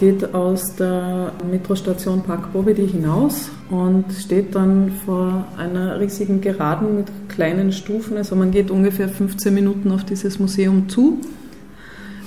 [0.00, 7.08] Geht aus der Metrostation Park Bobedy hinaus und steht dann vor einer riesigen Geraden mit
[7.28, 8.16] kleinen Stufen.
[8.16, 11.20] Also man geht ungefähr 15 Minuten auf dieses Museum zu.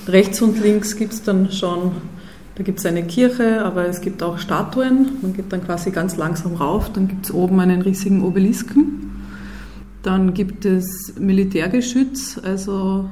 [0.07, 1.93] Rechts und links gibt es dann schon,
[2.53, 5.09] da gibt es eine Kirche, aber es gibt auch Statuen.
[5.23, 6.91] Man geht dann quasi ganz langsam rauf.
[6.93, 9.23] Dann gibt es oben einen riesigen Obelisken.
[10.03, 13.09] Dann gibt es Militärgeschütz, also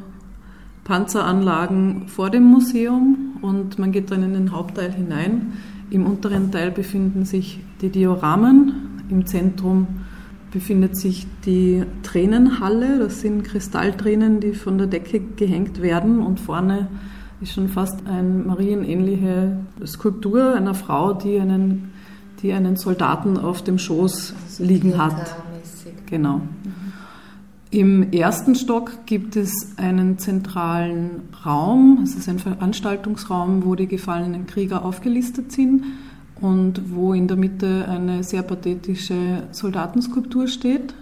[0.84, 5.54] Panzeranlagen vor dem Museum und man geht dann in den Hauptteil hinein.
[5.90, 9.04] Im unteren Teil befinden sich die Dioramen.
[9.10, 9.88] Im Zentrum
[10.52, 13.00] befindet sich die Tränenhalle.
[13.00, 16.20] Das sind Kristalltränen, die von der Decke gehängt werden.
[16.20, 16.88] Und vorne
[17.42, 21.92] ist schon fast eine marienähnliche Skulptur einer Frau, die einen,
[22.42, 25.36] die einen Soldaten auf dem Schoß liegen hat.
[26.06, 26.42] Genau.
[27.74, 34.46] Im ersten Stock gibt es einen zentralen Raum, es ist ein Veranstaltungsraum, wo die gefallenen
[34.46, 35.86] Krieger aufgelistet sind
[36.42, 40.94] und wo in der Mitte eine sehr pathetische Soldatenskulptur steht.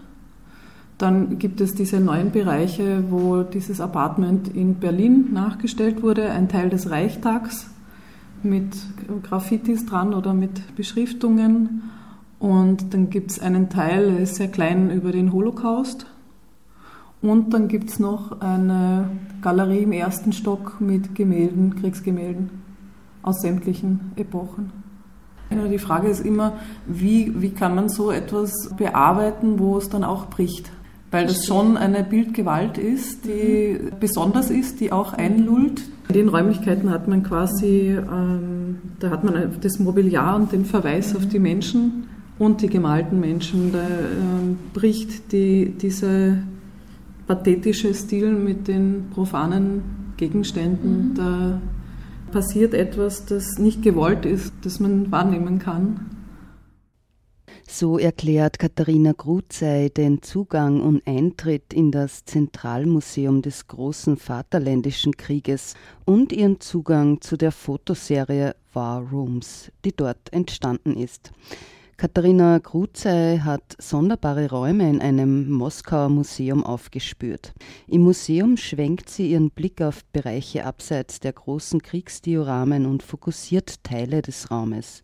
[0.99, 6.69] Dann gibt es diese neuen Bereiche, wo dieses Apartment in Berlin nachgestellt wurde, ein Teil
[6.69, 7.71] des Reichstags
[8.43, 8.75] mit
[9.23, 11.81] Graffitis dran oder mit Beschriftungen.
[12.37, 16.05] Und dann gibt es einen Teil, der ist sehr klein, über den Holocaust
[17.21, 19.09] und dann gibt es noch eine
[19.41, 22.49] Galerie im ersten Stock mit Gemälden, Kriegsgemälden
[23.21, 24.71] aus sämtlichen Epochen.
[25.51, 26.53] Die Frage ist immer,
[26.85, 30.71] wie, wie kann man so etwas bearbeiten, wo es dann auch bricht?
[31.11, 35.81] Weil das schon eine Bildgewalt ist, die besonders ist, die auch einlullt.
[36.07, 41.15] In den Räumlichkeiten hat man quasi, ähm, da hat man das Mobiliar und den Verweis
[41.15, 42.07] auf die Menschen
[42.37, 43.71] und die gemalten Menschen.
[43.71, 46.43] Da ähm, bricht die, diese
[47.29, 49.83] pathetische Stil mit den profanen
[50.17, 51.09] Gegenständen.
[51.09, 51.13] Mhm.
[51.13, 51.61] Da
[52.31, 56.07] passiert etwas, das nicht gewollt ist, das man wahrnehmen kann.
[57.67, 65.75] So erklärt Katharina Gruzey den Zugang und Eintritt in das Zentralmuseum des großen Vaterländischen Krieges
[66.05, 71.31] und ihren Zugang zu der Fotoserie War Rooms, die dort entstanden ist.
[71.99, 77.51] Katharina Kruzey hat sonderbare Räume in einem Moskauer Museum aufgespürt.
[77.89, 84.21] Im Museum schwenkt sie ihren Blick auf Bereiche abseits der großen Kriegsdioramen und fokussiert Teile
[84.21, 85.03] des Raumes.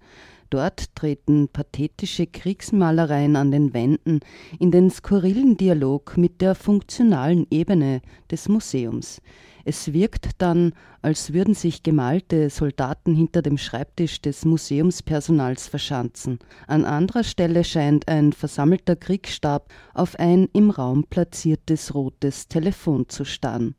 [0.50, 4.22] Dort treten pathetische Kriegsmalereien an den Wänden
[4.58, 9.22] in den skurrilen Dialog mit der funktionalen Ebene des Museums.
[9.68, 16.38] Es wirkt dann, als würden sich gemalte Soldaten hinter dem Schreibtisch des Museumspersonals verschanzen.
[16.68, 23.26] An anderer Stelle scheint ein versammelter Kriegsstab auf ein im Raum platziertes rotes Telefon zu
[23.26, 23.74] starren.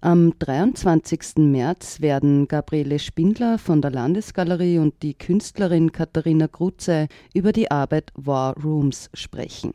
[0.00, 1.38] Am 23.
[1.38, 8.12] März werden Gabriele Spindler von der Landesgalerie und die Künstlerin Katharina Grutze über die Arbeit
[8.14, 9.72] War Rooms sprechen.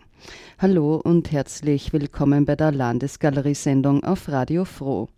[0.59, 5.09] Hallo und herzlich willkommen bei der Landesgalerie-Sendung auf Radio Froh.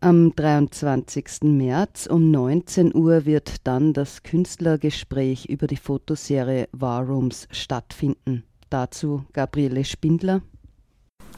[0.00, 1.42] Am 23.
[1.42, 8.44] März um 19 Uhr wird dann das Künstlergespräch über die Fotoserie War Rooms stattfinden.
[8.70, 10.40] Dazu Gabriele Spindler.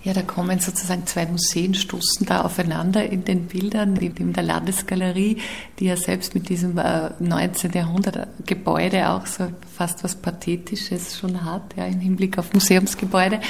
[0.04, 5.39] Ja, da kommen sozusagen zwei Museen, stoßen da aufeinander in den Bildern, in der Landesgalerie,
[5.78, 6.80] die ja selbst mit diesem
[7.18, 7.72] 19.
[7.72, 13.41] Äh, Jahrhundert Gebäude auch so fast was Pathetisches schon hat, ja, im Hinblick auf Museumsgebäude.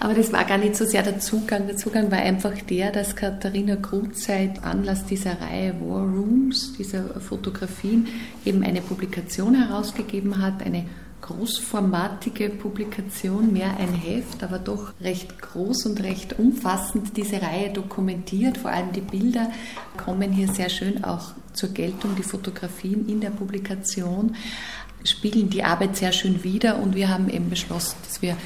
[0.00, 1.66] Aber das war gar nicht so sehr der Zugang.
[1.66, 8.08] Der Zugang war einfach der, dass Katharina Grutzeit Anlass dieser Reihe War Rooms, dieser Fotografien,
[8.46, 10.86] eben eine Publikation herausgegeben hat, eine
[11.28, 18.56] großformatige Publikation, mehr ein Heft, aber doch recht groß und recht umfassend diese Reihe dokumentiert.
[18.56, 19.50] Vor allem die Bilder
[19.96, 24.34] kommen hier sehr schön auch zur Geltung, die Fotografien in der Publikation
[25.04, 28.36] spiegeln die Arbeit sehr schön wider und wir haben eben beschlossen, dass wir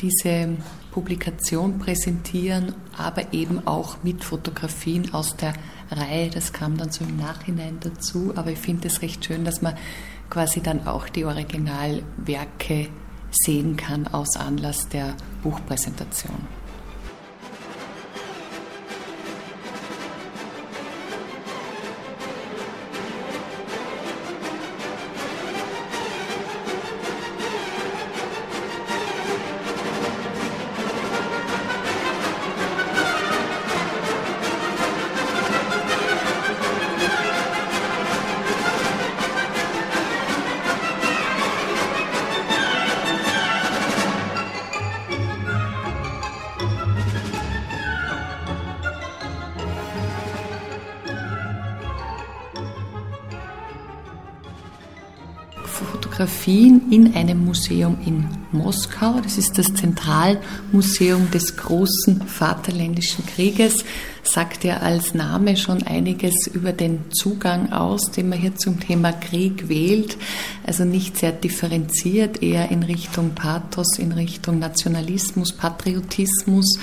[0.00, 0.48] diese
[0.90, 5.54] Publikation präsentieren, aber eben auch mit Fotografien aus der
[5.90, 6.28] Reihe.
[6.28, 9.74] Das kam dann so im Nachhinein dazu, aber ich finde es recht schön, dass man
[10.32, 12.88] quasi dann auch die Originalwerke
[13.30, 16.61] sehen kann aus Anlass der Buchpräsentation.
[56.12, 59.18] Fotografien in einem Museum in Moskau.
[59.22, 63.82] Das ist das Zentralmuseum des großen Vaterländischen Krieges.
[64.22, 69.12] Sagt ja als Name schon einiges über den Zugang aus, den man hier zum Thema
[69.12, 70.18] Krieg wählt.
[70.66, 76.78] Also nicht sehr differenziert, eher in Richtung Pathos, in Richtung Nationalismus, Patriotismus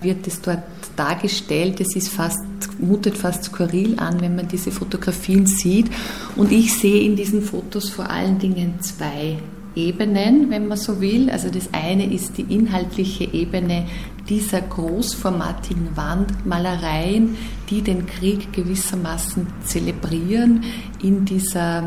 [0.00, 0.64] wird es dort
[0.96, 1.80] dargestellt.
[1.80, 2.40] Es ist fast,
[2.82, 5.90] mutet fast skurril an, wenn man diese Fotografien sieht.
[6.36, 9.38] Und ich sehe in diesen Fotos vor allen Dingen zwei
[9.74, 11.30] Ebenen, wenn man so will.
[11.30, 13.86] Also das eine ist die inhaltliche Ebene
[14.28, 17.36] dieser großformatigen Wandmalereien,
[17.70, 20.64] die den Krieg gewissermaßen zelebrieren
[21.02, 21.84] in dieser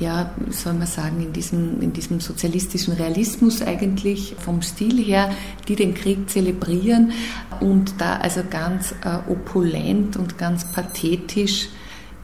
[0.00, 5.30] ja, soll man sagen, in diesem, in diesem sozialistischen Realismus eigentlich vom Stil her,
[5.66, 7.12] die den Krieg zelebrieren
[7.60, 11.68] und da also ganz äh, opulent und ganz pathetisch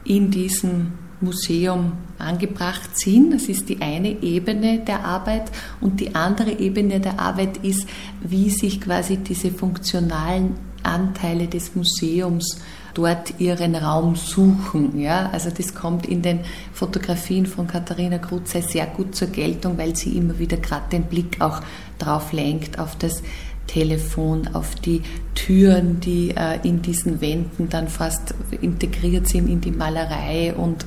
[0.05, 3.33] in diesem Museum angebracht sind.
[3.33, 5.51] Das ist die eine Ebene der Arbeit
[5.81, 7.87] und die andere Ebene der Arbeit ist,
[8.21, 12.61] wie sich quasi diese funktionalen Anteile des Museums
[12.95, 14.99] dort ihren Raum suchen.
[14.99, 15.29] Ja?
[15.31, 16.39] Also das kommt in den
[16.73, 21.39] Fotografien von Katharina Krutze sehr gut zur Geltung, weil sie immer wieder gerade den Blick
[21.39, 21.61] auch
[21.99, 23.21] drauf lenkt, auf das
[23.67, 25.01] Telefon, auf die
[25.33, 30.85] Türen, die äh, in diesen Wänden dann fast integriert sind in die Malerei und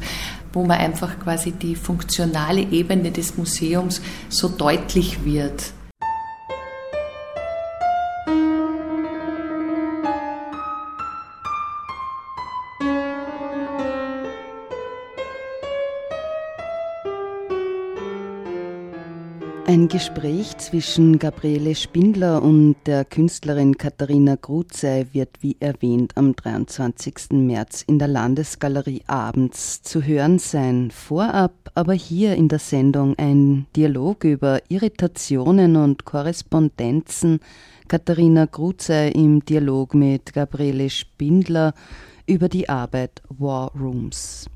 [0.53, 5.73] wo man einfach quasi die funktionale Ebene des Museums so deutlich wird.
[19.69, 27.33] Ein Gespräch zwischen Gabriele Spindler und der Künstlerin Katharina Gruzey wird wie erwähnt am 23.
[27.33, 30.91] März in der Landesgalerie abends zu hören sein.
[30.91, 37.41] Vorab aber hier in der Sendung ein Dialog über Irritationen und Korrespondenzen.
[37.89, 41.75] Katharina Gruzey im Dialog mit Gabriele Spindler
[42.27, 44.47] über die Arbeit War Rooms.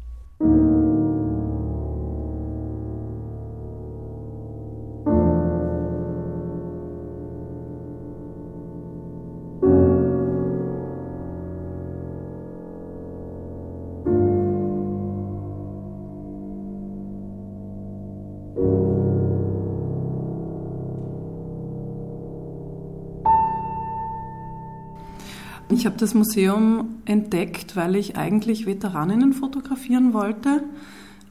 [25.73, 30.63] Ich habe das Museum entdeckt, weil ich eigentlich Veteraninnen fotografieren wollte.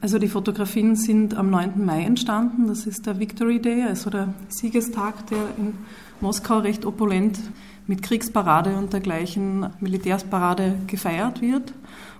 [0.00, 1.84] Also die Fotografien sind am 9.
[1.84, 2.66] Mai entstanden.
[2.66, 5.74] Das ist der Victory Day, also der Siegestag, der in
[6.20, 7.38] Moskau recht opulent
[7.86, 11.72] mit Kriegsparade und dergleichen Militärsparade gefeiert wird.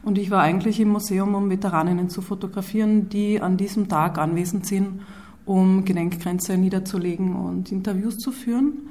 [0.05, 4.67] Und ich war eigentlich im Museum, um Veteraninnen zu fotografieren, die an diesem Tag anwesend
[4.67, 5.01] sind,
[5.45, 8.89] um Gedenkgrenze niederzulegen und Interviews zu führen.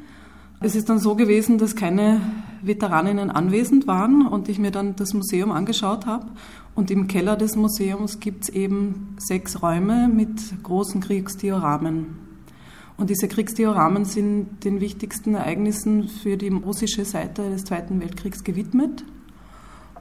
[0.63, 2.21] Es ist dann so gewesen, dass keine
[2.61, 6.27] Veteraninnen anwesend waren und ich mir dann das Museum angeschaut habe.
[6.75, 12.15] Und im Keller des Museums gibt es eben sechs Räume mit großen Kriegsdioramen.
[12.95, 19.03] Und diese Kriegsdioramen sind den wichtigsten Ereignissen für die russische Seite des Zweiten Weltkriegs gewidmet.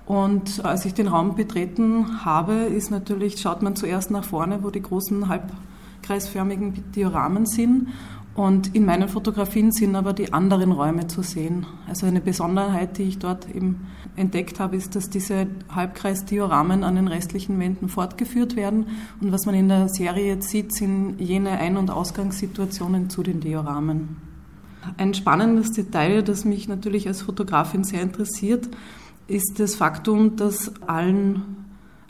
[0.04, 4.68] Und als ich den Raum betreten habe, ist natürlich, schaut man zuerst nach vorne, wo
[4.68, 7.88] die großen halbkreisförmigen Dioramen sind.
[8.40, 11.66] Und in meinen Fotografien sind aber die anderen Räume zu sehen.
[11.86, 17.06] Also eine Besonderheit, die ich dort eben entdeckt habe, ist, dass diese Halbkreisdioramen an den
[17.06, 18.86] restlichen Wänden fortgeführt werden.
[19.20, 23.40] Und was man in der Serie jetzt sieht, sind jene Ein- und Ausgangssituationen zu den
[23.40, 24.16] Dioramen.
[24.96, 28.70] Ein spannendes Detail, das mich natürlich als Fotografin sehr interessiert,
[29.28, 31.66] ist das Faktum, dass allen,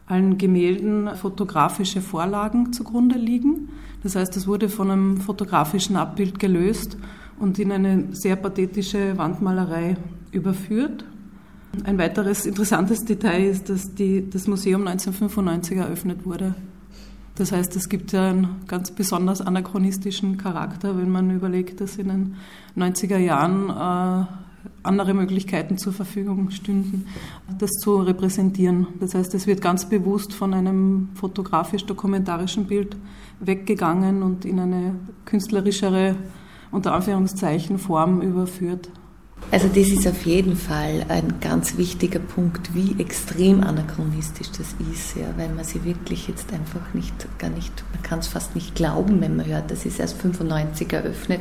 [0.06, 3.70] allen Gemälden fotografische Vorlagen zugrunde liegen.
[4.02, 6.96] Das heißt, es wurde von einem fotografischen Abbild gelöst
[7.38, 9.96] und in eine sehr pathetische Wandmalerei
[10.32, 11.04] überführt.
[11.84, 16.54] Ein weiteres interessantes Detail ist, dass die, das Museum 1995 eröffnet wurde.
[17.36, 22.08] Das heißt, es gibt ja einen ganz besonders anachronistischen Charakter, wenn man überlegt, dass in
[22.08, 22.34] den
[22.76, 24.26] 90er Jahren äh,
[24.82, 27.06] andere Möglichkeiten zur Verfügung stünden,
[27.58, 28.86] das zu repräsentieren.
[28.98, 32.96] Das heißt, es wird ganz bewusst von einem fotografisch-dokumentarischen Bild
[33.40, 36.16] weggegangen und in eine künstlerischere,
[36.70, 38.90] unter Anführungszeichen, Form überführt.
[39.50, 45.16] Also das ist auf jeden Fall ein ganz wichtiger Punkt, wie extrem anachronistisch das ist,
[45.16, 48.74] ja, weil man sie wirklich jetzt einfach nicht, gar nicht, man kann es fast nicht
[48.74, 51.40] glauben, wenn man hört, das ist erst 95 eröffnet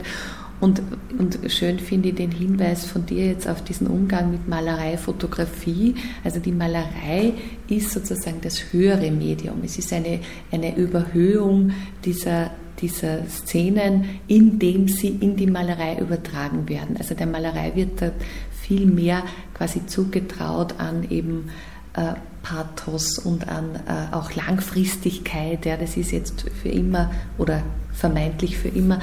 [0.60, 0.82] Und,
[1.18, 5.96] und schön finde ich den Hinweis von dir jetzt auf diesen Umgang mit Malerei, Fotografie.
[6.24, 7.34] Also die Malerei
[7.70, 9.62] ist sozusagen das höhere Medium.
[9.64, 10.20] Es ist eine,
[10.52, 11.72] eine Überhöhung
[12.04, 12.52] dieser,
[12.82, 16.98] dieser Szenen, indem sie in die Malerei übertragen werden.
[16.98, 18.12] Also der Malerei wird da
[18.52, 19.24] viel mehr
[19.54, 21.50] quasi zugetraut an eben
[21.94, 22.14] äh,
[22.44, 25.66] Pathos und an äh, auch Langfristigkeit.
[25.66, 27.64] Ja, das ist jetzt für immer oder
[27.94, 29.00] vermeintlich für immer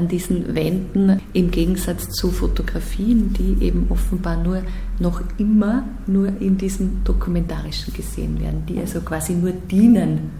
[0.00, 4.62] an diesen Wänden im Gegensatz zu Fotografien, die eben offenbar nur
[4.98, 10.30] noch immer nur in diesem dokumentarischen gesehen werden, die also quasi nur dienen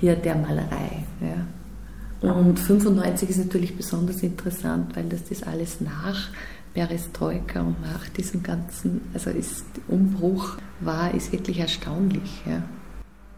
[0.00, 1.04] hier der Malerei.
[1.20, 2.32] Ja.
[2.32, 6.28] Und 95 ist natürlich besonders interessant, weil das das alles nach
[6.72, 12.42] Perestroika und nach diesem ganzen, also ist Umbruch war, ist wirklich erstaunlich.
[12.46, 12.62] Ja.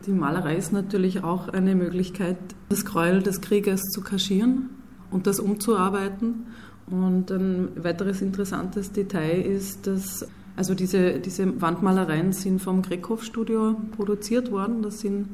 [0.06, 2.36] Die Malerei ist natürlich auch eine Möglichkeit,
[2.68, 4.75] das Gräuel des Krieges zu kaschieren
[5.10, 6.46] und das umzuarbeiten.
[6.88, 14.50] Und ein weiteres interessantes Detail ist, dass also diese, diese Wandmalereien sind vom Greckhoff-Studio produziert
[14.50, 14.82] worden.
[14.82, 15.28] Das sind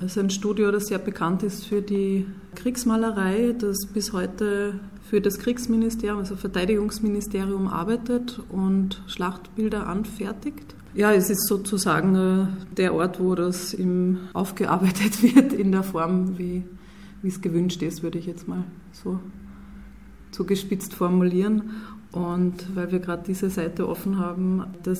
[0.00, 2.26] also ein Studio, das sehr bekannt ist für die
[2.56, 10.74] Kriegsmalerei, das bis heute für das Kriegsministerium, also Verteidigungsministerium arbeitet und Schlachtbilder anfertigt.
[10.94, 13.76] Ja, es ist sozusagen äh, der Ort, wo das
[14.32, 16.64] aufgearbeitet wird in der Form, wie
[17.22, 19.20] wie es gewünscht ist, würde ich jetzt mal so
[20.30, 21.70] zugespitzt formulieren.
[22.12, 24.98] Und weil wir gerade diese Seite offen haben, das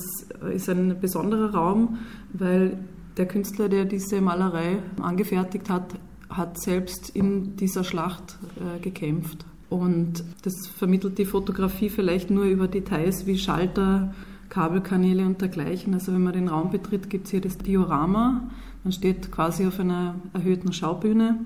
[0.53, 1.99] ist ein besonderer Raum,
[2.33, 2.79] weil
[3.17, 5.95] der Künstler, der diese Malerei angefertigt hat,
[6.29, 9.45] hat selbst in dieser Schlacht äh, gekämpft.
[9.69, 14.15] Und das vermittelt die Fotografie vielleicht nur über Details wie Schalter,
[14.49, 15.95] Kabelkanäle und dergleichen.
[15.95, 18.51] Also wenn man den Raum betritt, gibt es hier das Diorama.
[18.85, 21.39] Man steht quasi auf einer erhöhten Schaubühne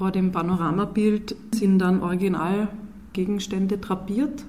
[0.00, 4.46] vor dem Panoramabild sind dann Originalgegenstände drapiert,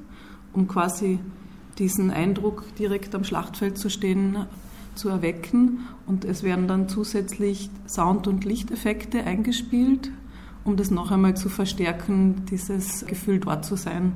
[0.53, 1.19] um quasi
[1.77, 4.45] diesen Eindruck, direkt am Schlachtfeld zu stehen,
[4.95, 5.79] zu erwecken.
[6.07, 10.09] Und es werden dann zusätzlich Sound- und Lichteffekte eingespielt,
[10.63, 14.13] um das noch einmal zu verstärken, dieses Gefühl dort zu sein.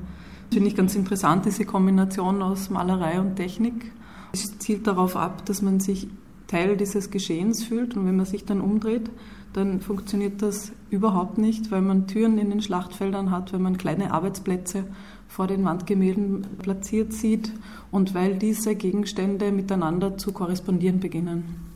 [0.48, 3.92] Das finde ich ganz interessant, diese Kombination aus Malerei und Technik.
[4.32, 6.08] Es zielt darauf ab, dass man sich
[6.48, 9.10] Teil dieses Geschehens fühlt und wenn man sich dann umdreht,
[9.56, 14.12] dann funktioniert das überhaupt nicht, weil man Türen in den Schlachtfeldern hat, weil man kleine
[14.12, 14.84] Arbeitsplätze
[15.30, 17.52] vor den Wandgemälden platziert sieht
[17.90, 21.75] und weil diese Gegenstände miteinander zu korrespondieren beginnen.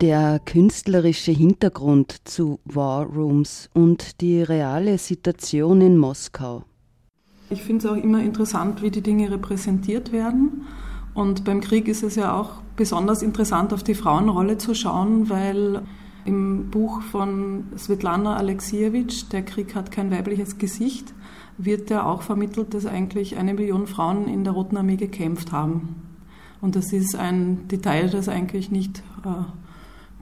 [0.00, 6.62] Der künstlerische Hintergrund zu War Rooms und die reale Situation in Moskau.
[7.50, 10.66] Ich finde es auch immer interessant, wie die Dinge repräsentiert werden.
[11.14, 15.82] Und beim Krieg ist es ja auch besonders interessant, auf die Frauenrolle zu schauen, weil
[16.24, 21.12] im Buch von Svetlana Alexievich, Der Krieg hat kein weibliches Gesicht,
[21.56, 25.96] wird ja auch vermittelt, dass eigentlich eine Million Frauen in der Roten Armee gekämpft haben.
[26.60, 29.42] Und das ist ein Detail, das eigentlich nicht äh,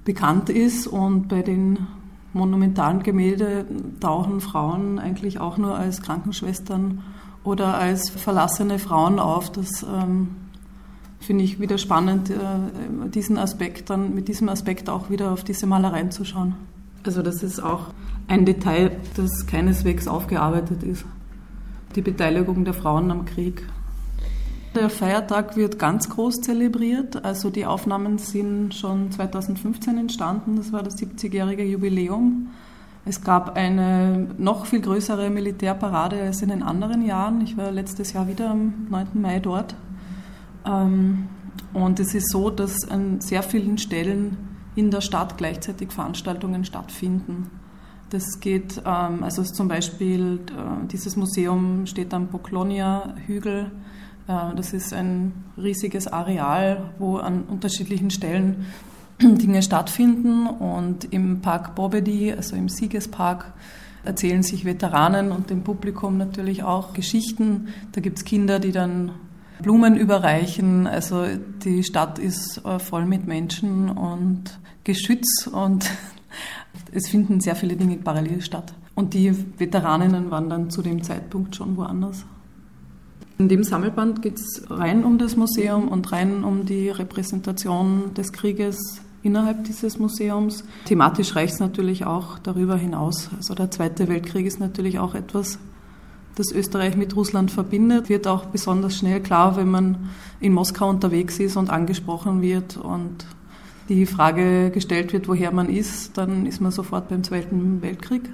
[0.06, 1.86] bekannt ist und bei den
[2.32, 7.02] monumentalen Gemälden tauchen Frauen eigentlich auch nur als Krankenschwestern
[7.44, 9.50] oder als verlassene Frauen auf.
[9.50, 10.28] Das ähm,
[11.18, 15.66] finde ich wieder spannend, äh, diesen Aspekt dann mit diesem Aspekt auch wieder auf diese
[15.66, 16.54] Malereien zu schauen.
[17.04, 17.88] Also das ist auch
[18.28, 21.04] ein Detail, das keineswegs aufgearbeitet ist.
[21.94, 23.66] Die Beteiligung der Frauen am Krieg.
[24.76, 27.24] Der Feiertag wird ganz groß zelebriert.
[27.24, 30.56] Also die Aufnahmen sind schon 2015 entstanden.
[30.56, 32.48] Das war das 70-jährige Jubiläum.
[33.06, 37.40] Es gab eine noch viel größere Militärparade als in den anderen Jahren.
[37.40, 39.06] Ich war letztes Jahr wieder am 9.
[39.14, 39.74] Mai dort.
[40.66, 41.28] Ähm,
[41.72, 44.36] und es ist so, dass an sehr vielen Stellen
[44.74, 47.50] in der Stadt gleichzeitig Veranstaltungen stattfinden.
[48.10, 53.70] Das geht, ähm, also zum Beispiel äh, dieses Museum steht am Poklonia-Hügel
[54.26, 58.66] das ist ein riesiges Areal, wo an unterschiedlichen Stellen
[59.20, 60.46] Dinge stattfinden.
[60.46, 63.52] Und im Park Bobedi, also im Siegespark,
[64.04, 67.68] erzählen sich Veteranen und dem Publikum natürlich auch Geschichten.
[67.92, 69.12] Da gibt es Kinder, die dann
[69.60, 70.86] Blumen überreichen.
[70.86, 71.24] Also
[71.64, 75.90] die Stadt ist äh, voll mit Menschen und Geschütz und
[76.92, 78.74] es finden sehr viele Dinge parallel statt.
[78.94, 82.24] Und die Veteraninnen waren dann zu dem Zeitpunkt schon woanders.
[83.38, 88.32] In dem Sammelband geht es rein um das Museum und rein um die Repräsentation des
[88.32, 90.64] Krieges innerhalb dieses Museums.
[90.86, 93.28] Thematisch reicht es natürlich auch darüber hinaus.
[93.36, 95.58] Also der Zweite Weltkrieg ist natürlich auch etwas,
[96.36, 98.08] das Österreich mit Russland verbindet.
[98.08, 100.08] Wird auch besonders schnell klar, wenn man
[100.40, 103.26] in Moskau unterwegs ist und angesprochen wird und
[103.90, 108.30] die Frage gestellt wird, woher man ist, dann ist man sofort beim Zweiten Weltkrieg.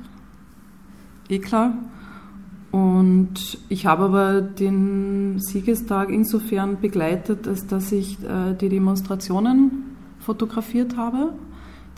[1.29, 1.75] Eh klar.
[2.73, 10.97] Und ich habe aber den Siegestag insofern begleitet, als dass ich äh, die Demonstrationen fotografiert
[10.97, 11.35] habe,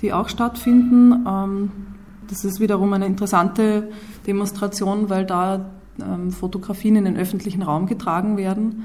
[0.02, 1.24] die auch stattfinden.
[1.26, 1.70] Ähm,
[2.28, 3.88] das ist wiederum eine interessante
[4.26, 8.84] Demonstration, weil da ähm, Fotografien in den öffentlichen Raum getragen werden.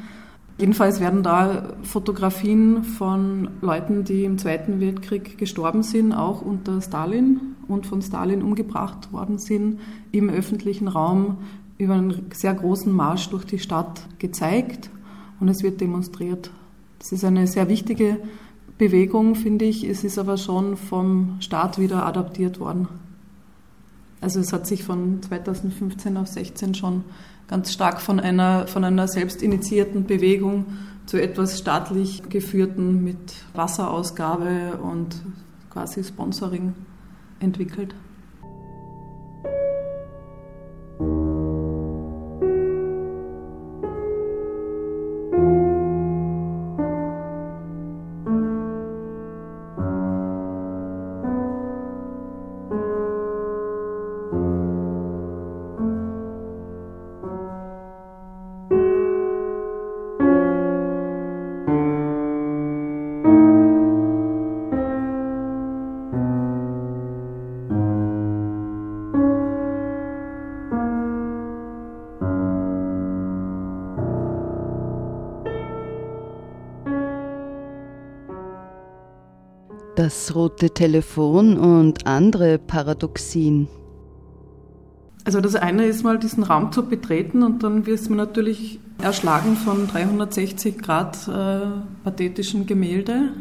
[0.60, 7.56] Jedenfalls werden da Fotografien von Leuten, die im Zweiten Weltkrieg gestorben sind, auch unter Stalin
[7.70, 9.80] und von Stalin umgebracht worden sind,
[10.12, 11.38] im öffentlichen Raum
[11.80, 14.92] über einen sehr großen Marsch durch die Stadt gezeigt
[15.40, 16.52] und es wird demonstriert.
[17.00, 18.20] Das ist eine sehr wichtige
[18.78, 19.86] Bewegung, finde ich.
[19.86, 22.90] Es ist aber schon vom Staat wieder adaptiert worden.
[24.22, 27.06] Also es hat sich von 2015 auf 16 schon
[27.48, 30.66] ganz stark von einer, von einer selbstinitiierten Bewegung
[31.06, 33.18] zu etwas staatlich geführten mit
[33.54, 35.22] Wasserausgabe und
[35.70, 36.74] quasi Sponsoring
[37.40, 37.96] entwickelt.
[80.10, 83.68] Das rote Telefon und andere Paradoxien.
[85.24, 89.56] Also das eine ist mal diesen Raum zu betreten und dann wird man natürlich erschlagen
[89.56, 91.60] von 360 Grad äh,
[92.04, 93.34] pathetischen Gemälde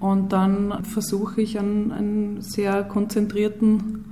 [0.00, 4.04] und dann versuche ich einen, einen sehr konzentrierten,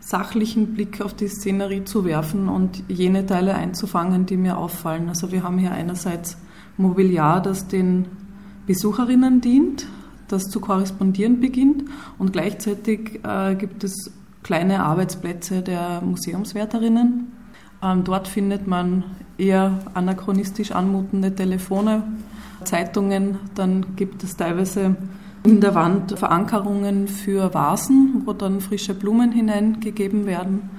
[0.00, 5.08] sachlichen Blick auf die Szenerie zu werfen und jene Teile einzufangen, die mir auffallen.
[5.08, 6.36] Also wir haben hier einerseits
[6.76, 8.06] Mobiliar, das den
[8.66, 9.86] Besucherinnen dient,
[10.32, 11.84] das zu korrespondieren beginnt
[12.18, 14.10] und gleichzeitig äh, gibt es
[14.42, 17.32] kleine Arbeitsplätze der Museumswärterinnen.
[17.82, 19.04] Ähm, dort findet man
[19.38, 22.04] eher anachronistisch anmutende Telefone,
[22.64, 24.96] Zeitungen, dann gibt es teilweise
[25.44, 30.70] in der Wand Verankerungen für Vasen, wo dann frische Blumen hineingegeben werden.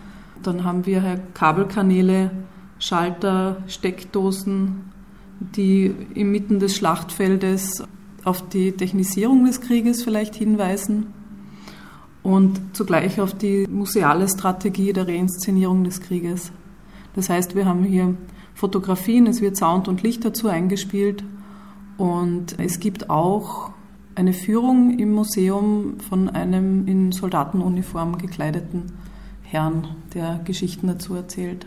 [0.42, 2.32] Dann haben wir Kabelkanäle,
[2.80, 4.92] Schalter, Steckdosen,
[5.40, 7.84] die inmitten des Schlachtfeldes
[8.24, 11.08] auf die Technisierung des Krieges vielleicht hinweisen
[12.24, 16.52] und zugleich auf die museale Strategie der Reinszenierung des Krieges.
[17.16, 18.16] Das heißt, wir haben hier
[18.56, 21.24] Fotografien, es wird Sound und Licht dazu eingespielt
[21.98, 23.72] und es gibt auch
[24.16, 28.94] eine Führung im Museum von einem in Soldatenuniform gekleideten
[29.44, 31.66] Herrn, der Geschichten dazu erzählt.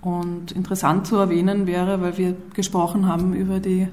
[0.00, 3.88] Und interessant zu erwähnen wäre, weil wir gesprochen haben über die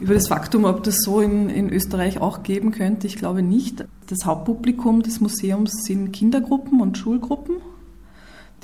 [0.00, 3.06] über das Faktum, ob das so in, in Österreich auch geben könnte.
[3.06, 3.84] Ich glaube nicht.
[4.08, 7.56] Das Hauptpublikum des Museums sind Kindergruppen und Schulgruppen.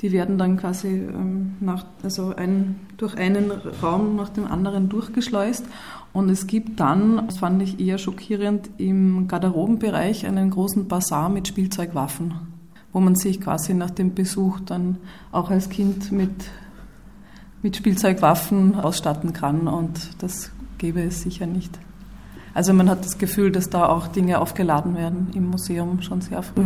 [0.01, 5.65] Die werden dann quasi ähm, nach, also ein, durch einen Raum nach dem anderen durchgeschleust.
[6.11, 11.47] Und es gibt dann, das fand ich eher schockierend, im Garderobenbereich einen großen Bazar mit
[11.47, 12.33] Spielzeugwaffen,
[12.93, 14.97] wo man sich quasi nach dem Besuch dann
[15.31, 16.31] auch als Kind mit,
[17.61, 19.67] mit Spielzeugwaffen ausstatten kann.
[19.67, 21.79] Und das gäbe es sicher nicht.
[22.57, 26.41] Also man hat das Gefühl, dass da auch Dinge aufgeladen werden im Museum schon sehr
[26.41, 26.65] früh.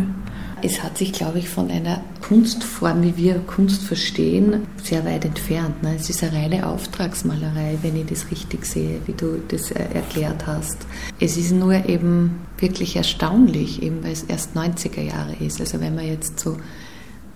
[0.62, 5.82] Es hat sich, glaube ich, von einer Kunstform, wie wir Kunst verstehen, sehr weit entfernt.
[5.82, 5.96] Ne?
[5.96, 10.46] Es ist eine reine Auftragsmalerei, wenn ich das richtig sehe, wie du das äh, erklärt
[10.46, 10.78] hast.
[11.20, 15.60] Es ist nur eben wirklich erstaunlich, eben weil es erst 90er Jahre ist.
[15.60, 16.56] Also wenn man jetzt so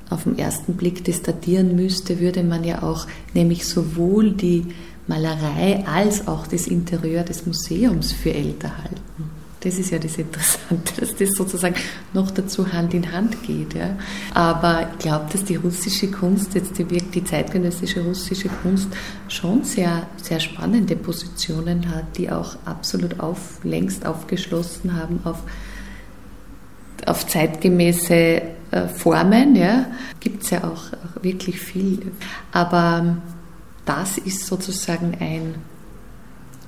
[0.09, 4.67] auf den ersten Blick das datieren müsste, würde man ja auch nämlich sowohl die
[5.07, 9.31] Malerei als auch das Interieur des Museums für älter halten.
[9.61, 11.75] Das ist ja das Interessante, dass das sozusagen
[12.13, 13.75] noch dazu Hand in Hand geht.
[13.75, 13.97] Ja.
[14.35, 18.89] Aber ich glaube, dass die russische Kunst, jetzt die, die zeitgenössische russische Kunst,
[19.29, 25.43] schon sehr, sehr spannende Positionen hat, die auch absolut auf, längst aufgeschlossen haben auf,
[27.07, 28.43] auf zeitgemäße äh,
[28.95, 29.57] Formen.
[29.57, 29.87] Ja.
[30.21, 32.13] Gibt es ja auch, auch wirklich viel.
[32.53, 33.17] Aber
[33.87, 35.55] das ist sozusagen ein,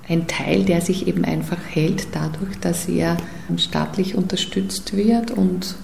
[0.09, 3.19] ein Teil, der sich eben einfach hält dadurch, dass er
[3.59, 5.75] staatlich unterstützt wird und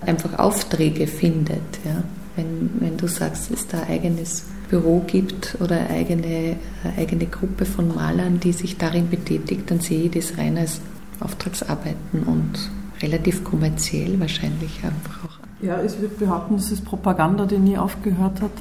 [0.00, 1.62] einfach Aufträge findet.
[1.84, 2.02] Ja.
[2.34, 6.56] Wenn, wenn du sagst, es da eigenes Büro gibt oder eigene,
[6.96, 10.80] eigene Gruppe von Malern, die sich darin betätigt, dann sehe ich das rein als
[11.20, 12.70] Auftragsarbeiten und
[13.02, 15.38] relativ kommerziell wahrscheinlich einfach auch.
[15.60, 18.52] Ja, ich würde behaupten, das ist Propaganda, die nie aufgehört hat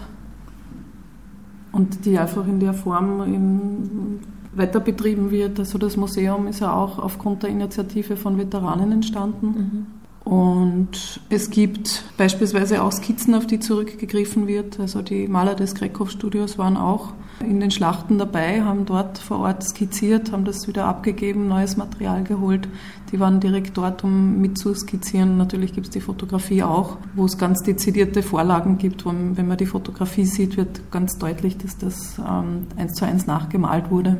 [1.78, 4.20] und die einfach in der Form in,
[4.54, 5.60] weiter betrieben wird.
[5.60, 9.48] Also das Museum ist ja auch aufgrund der Initiative von Veteranen entstanden.
[9.48, 10.32] Mhm.
[10.32, 14.80] Und es gibt beispielsweise auch Skizzen, auf die zurückgegriffen wird.
[14.80, 19.64] Also die Maler des Greckhoff-Studios waren auch in den Schlachten dabei, haben dort vor Ort
[19.64, 22.68] skizziert, haben das wieder abgegeben, neues Material geholt.
[23.12, 25.38] Die waren direkt dort, um mitzuskizzieren.
[25.38, 29.06] Natürlich gibt es die Fotografie auch, wo es ganz dezidierte Vorlagen gibt.
[29.06, 33.92] Wenn man die Fotografie sieht, wird ganz deutlich, dass das ähm, eins zu eins nachgemalt
[33.92, 34.18] wurde.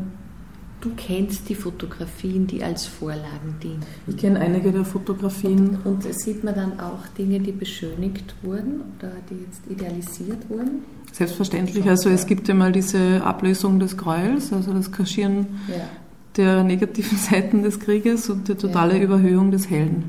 [0.88, 3.84] Du kennst die Fotografien, die als Vorlagen dienen.
[4.08, 5.80] Ich kenne einige der Fotografien.
[5.84, 10.86] Und, und sieht man dann auch Dinge, die beschönigt wurden oder die jetzt idealisiert wurden?
[11.12, 11.90] Selbstverständlich.
[11.90, 15.90] Also es gibt ja mal diese Ablösung des Gräuels, also das Kaschieren ja.
[16.38, 19.04] der negativen Seiten des Krieges und die totale ja.
[19.04, 20.06] Überhöhung des Hellen.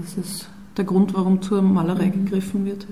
[0.00, 2.24] Das ist der Grund, warum zur Malerei mhm.
[2.24, 2.86] gegriffen wird.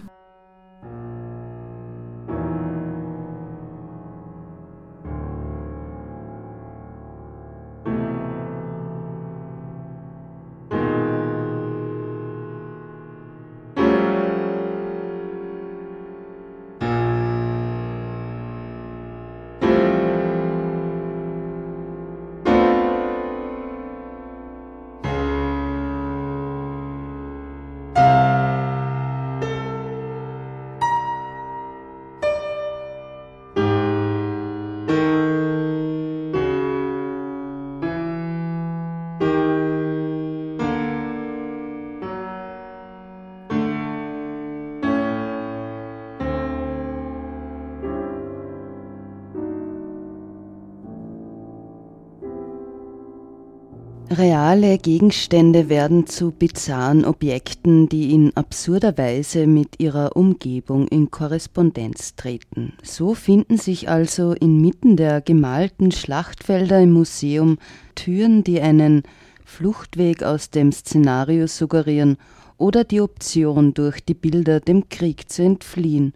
[54.12, 62.16] Reale Gegenstände werden zu bizarren Objekten, die in absurder Weise mit ihrer Umgebung in Korrespondenz
[62.16, 62.72] treten.
[62.82, 67.58] So finden sich also inmitten der gemalten Schlachtfelder im Museum
[67.94, 69.04] Türen, die einen
[69.44, 72.16] Fluchtweg aus dem Szenario suggerieren
[72.58, 76.14] oder die Option, durch die Bilder dem Krieg zu entfliehen.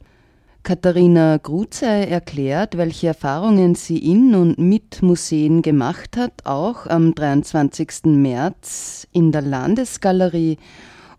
[0.64, 8.04] Katharina Gruzey erklärt, welche Erfahrungen sie in und mit Museen gemacht hat, auch am 23.
[8.06, 10.56] März in der Landesgalerie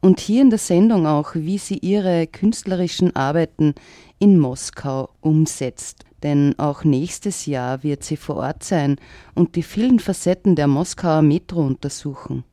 [0.02, 3.76] und hier in der Sendung auch, wie sie ihre künstlerischen Arbeiten
[4.18, 6.06] in Moskau umsetzt.
[6.24, 8.96] Denn auch nächstes Jahr wird sie vor Ort sein
[9.36, 12.46] und die vielen Facetten der Moskauer Metro untersuchen.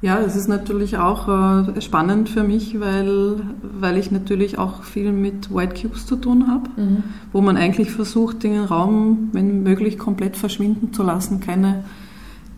[0.00, 3.40] Ja, es ist natürlich auch äh, spannend für mich, weil,
[3.80, 7.02] weil ich natürlich auch viel mit White Cubes zu tun habe, mhm.
[7.32, 11.82] wo man eigentlich versucht, den Raum, wenn möglich, komplett verschwinden zu lassen, keine,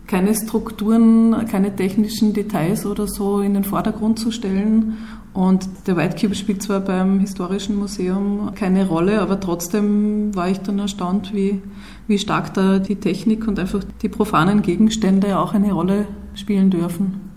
[0.05, 4.97] keine Strukturen, keine technischen Details oder so in den Vordergrund zu stellen.
[5.33, 10.59] Und der White Cube spielt zwar beim Historischen Museum keine Rolle, aber trotzdem war ich
[10.59, 11.59] dann erstaunt, wie,
[12.07, 17.30] wie stark da die Technik und einfach die profanen Gegenstände auch eine Rolle spielen dürfen.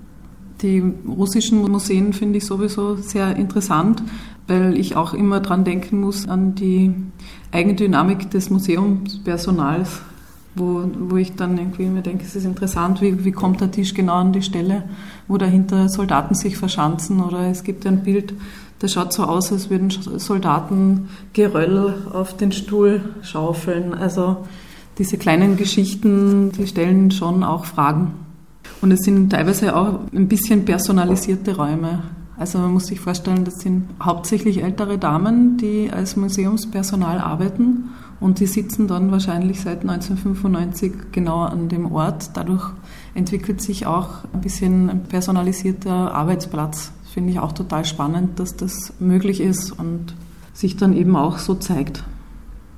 [0.62, 4.02] Die russischen Museen finde ich sowieso sehr interessant,
[4.46, 6.94] weil ich auch immer dran denken muss an die
[7.52, 10.00] Eigendynamik des Museumspersonals,
[10.54, 13.94] wo, wo ich dann irgendwie mir denke, es ist interessant, wie, wie kommt der Tisch
[13.94, 14.84] genau an die Stelle,
[15.26, 18.34] wo dahinter Soldaten sich verschanzen oder es gibt ein Bild,
[18.78, 23.94] das schaut so aus, als würden Soldaten Geröll auf den Stuhl schaufeln.
[23.94, 24.38] Also
[24.98, 28.23] diese kleinen Geschichten, die stellen schon auch Fragen.
[28.84, 32.02] Und es sind teilweise auch ein bisschen personalisierte Räume.
[32.36, 37.84] Also man muss sich vorstellen, das sind hauptsächlich ältere Damen, die als Museumspersonal arbeiten
[38.20, 42.36] und die sitzen dann wahrscheinlich seit 1995 genau an dem Ort.
[42.36, 42.72] Dadurch
[43.14, 46.92] entwickelt sich auch ein bisschen ein personalisierter Arbeitsplatz.
[47.10, 50.14] Finde ich auch total spannend, dass das möglich ist und
[50.52, 52.04] sich dann eben auch so zeigt.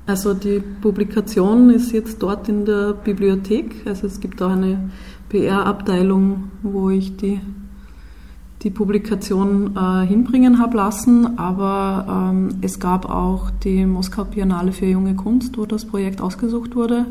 [0.06, 3.84] Also die Publikation ist jetzt dort in der Bibliothek.
[3.86, 4.90] Also es gibt auch eine
[5.36, 7.40] PR-Abteilung, wo ich die,
[8.62, 11.38] die Publikation äh, hinbringen habe lassen.
[11.38, 16.74] Aber ähm, es gab auch die Moskau Biennale für junge Kunst, wo das Projekt ausgesucht
[16.74, 17.06] wurde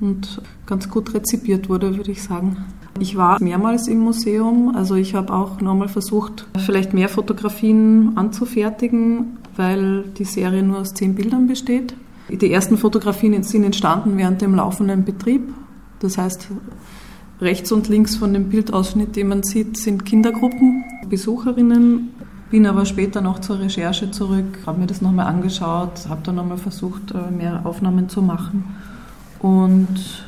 [0.00, 2.58] und ganz gut rezipiert wurde, würde ich sagen.
[3.00, 9.38] Ich war mehrmals im Museum, also ich habe auch nochmal versucht, vielleicht mehr Fotografien anzufertigen,
[9.56, 11.94] weil die Serie nur aus zehn Bildern besteht.
[12.28, 15.52] Die ersten Fotografien sind entstanden während dem laufenden Betrieb.
[16.00, 16.48] Das heißt,
[17.40, 22.10] rechts und links von dem Bildausschnitt, den man sieht, sind Kindergruppen, Besucherinnen.
[22.50, 26.58] Bin aber später noch zur Recherche zurück, habe mir das nochmal angeschaut, habe dann nochmal
[26.58, 28.76] versucht, äh, mehr Aufnahmen zu machen.
[29.40, 30.24] Und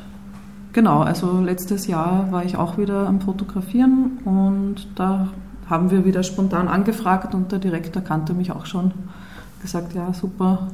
[0.72, 5.28] genau, also letztes Jahr war ich auch wieder am Fotografieren und da
[5.68, 8.92] haben wir wieder spontan angefragt und der Direktor kannte mich auch schon.
[9.62, 10.68] Gesagt, ja, super,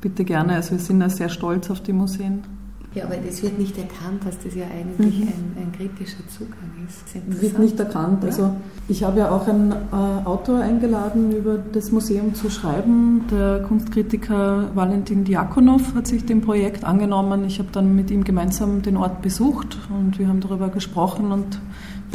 [0.00, 0.54] bitte gerne.
[0.54, 2.44] Also wir sind ja sehr stolz auf die Museen.
[2.96, 5.28] Ja, aber es wird nicht erkannt, dass das ja eigentlich mhm.
[5.28, 7.42] ein, ein, kritischer Zugang ist.
[7.42, 8.22] Wird nicht erkannt.
[8.22, 8.30] Ja?
[8.30, 8.56] Also
[8.88, 13.26] ich habe ja auch einen äh, Autor eingeladen, über das Museum zu schreiben.
[13.30, 17.44] Der Kunstkritiker Valentin Diakonov hat sich dem Projekt angenommen.
[17.44, 21.60] Ich habe dann mit ihm gemeinsam den Ort besucht und wir haben darüber gesprochen und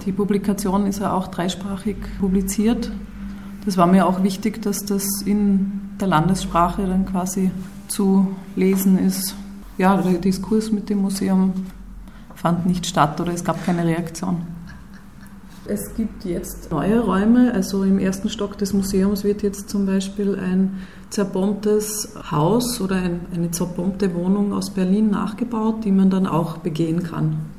[0.08, 2.92] die Publikation ist ja auch dreisprachig publiziert.
[3.66, 7.52] Das war mir auch wichtig, dass das in der Landessprache dann quasi
[7.88, 9.36] zu lesen ist.
[9.78, 11.54] Ja, der Diskurs mit dem Museum
[12.36, 14.42] fand nicht statt oder es gab keine Reaktion.
[15.66, 20.36] Es gibt jetzt neue Räume, also im ersten Stock des Museums wird jetzt zum Beispiel
[20.36, 20.80] ein
[21.12, 27.04] zerbombtes Haus oder ein, eine zerbombte Wohnung aus Berlin nachgebaut, die man dann auch begehen
[27.04, 27.51] kann.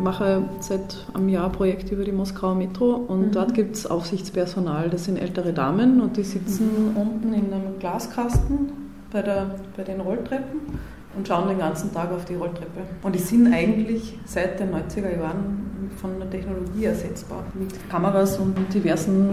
[0.00, 3.32] Mache seit einem Jahr Projekte über die Moskauer Metro und mhm.
[3.32, 4.90] dort gibt es Aufsichtspersonal.
[4.90, 6.96] Das sind ältere Damen und die sitzen mhm.
[6.96, 8.72] unten in einem Glaskasten
[9.10, 10.60] bei, der, bei den Rolltreppen
[11.16, 12.82] und schauen den ganzen Tag auf die Rolltreppe.
[13.02, 17.42] Und die sind eigentlich seit den 90er Jahren von der Technologie ersetzbar.
[17.54, 19.30] Mit Kameras und diversen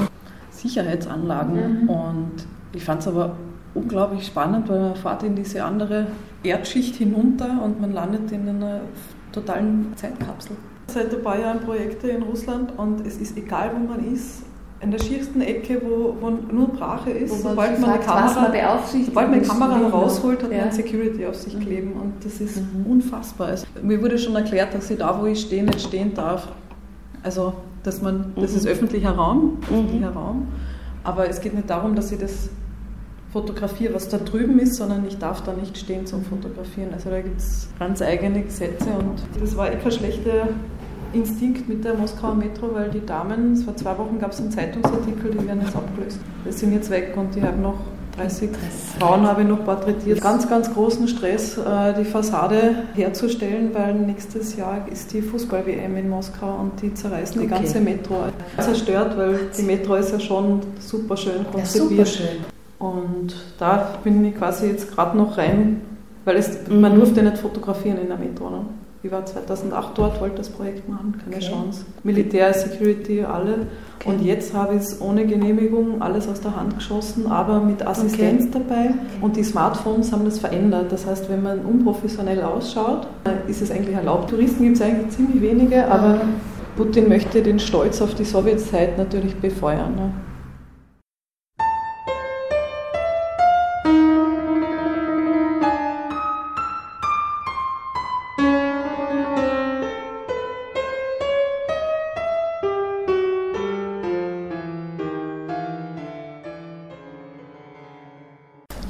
[0.52, 1.84] Sicherheitsanlagen.
[1.84, 1.90] Mhm.
[1.90, 2.32] Und
[2.74, 3.36] ich fand es aber
[3.74, 6.08] unglaublich spannend, weil man fährt in diese andere
[6.44, 8.82] Erdschicht hinunter und man landet in einer
[9.36, 10.56] totalen Zeitkapsel.
[10.88, 14.44] Seit ein paar Jahren Projekte in Russland und es ist egal, wo man ist,
[14.82, 19.30] in der schiersten Ecke, wo, wo nur Brache ist, sobald man, fragt, Kamera, man sobald
[19.30, 20.66] man eine Kamera herausholt, hat ja.
[20.66, 21.60] man Security auf sich mhm.
[21.62, 22.86] kleben und das ist mhm.
[22.86, 23.48] unfassbar.
[23.48, 26.50] Also, mir wurde schon erklärt, dass ich da, wo ich stehe, nicht stehen darf.
[27.24, 28.58] Also, dass man, das mhm.
[28.58, 30.18] ist öffentlicher Raum, öffentlicher mhm.
[30.18, 30.48] Raum,
[31.04, 32.50] aber es geht nicht darum, dass ich das
[33.36, 36.94] fotografiere, was da drüben ist, sondern ich darf da nicht stehen zum Fotografieren.
[36.94, 40.48] Also da gibt es ganz eigene Gesetze und das war eh kein schlechter
[41.12, 45.32] Instinkt mit der Moskauer Metro, weil die Damen, vor zwei Wochen gab es einen Zeitungsartikel,
[45.32, 46.18] die werden jetzt abgelöst.
[46.48, 47.80] Die sind jetzt weg und die haben noch
[48.16, 48.52] 30
[48.98, 50.22] Frauen habe ich noch porträtiert.
[50.22, 56.10] Ganz, ganz großen Stress, äh, die Fassade herzustellen, weil nächstes Jahr ist die Fußball-WM in
[56.10, 57.48] Moskau und die zerreißen okay.
[57.48, 58.16] die ganze Metro.
[58.58, 61.92] Zerstört, weil die Metro ist ja schon super schön konzipiert.
[61.92, 62.55] Ja, super schön.
[62.94, 65.82] Und da bin ich quasi jetzt gerade noch rein,
[66.26, 66.82] weil es, mhm.
[66.82, 68.50] man durfte nicht fotografieren in der Metro.
[68.50, 68.62] Ne?
[69.04, 71.46] Ich war 2008 dort, wollte das Projekt machen, keine okay.
[71.46, 71.86] Chance.
[72.04, 73.68] Militär, Security, alle.
[74.00, 74.10] Okay.
[74.10, 78.48] Und jetzt habe ich es ohne Genehmigung alles aus der Hand geschossen, aber mit Assistenz
[78.48, 78.64] okay.
[78.68, 78.94] dabei.
[79.22, 80.92] Und die Smartphones haben das verändert.
[80.92, 83.08] Das heißt, wenn man unprofessionell ausschaut,
[83.48, 84.32] ist es eigentlich erlaubt.
[84.32, 86.22] Touristen gibt es eigentlich ziemlich wenige, aber
[86.76, 89.96] Putin möchte den Stolz auf die Sowjetzeit natürlich befeuern.
[89.96, 90.12] Ne?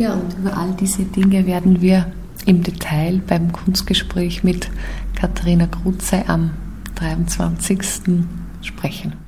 [0.06, 2.06] Ja, und über all diese Dinge werden wir
[2.46, 4.70] im Detail beim Kunstgespräch mit
[5.15, 6.52] Katharina Kruzey am
[6.94, 7.80] 23.
[8.62, 9.25] sprechen.